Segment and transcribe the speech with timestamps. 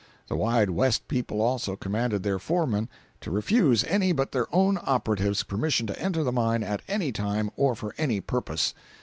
[0.29, 5.43] The Wide West people also commanded their foreman to refuse any but their own operatives
[5.43, 8.73] permission to enter the mine at any time or for any purpose.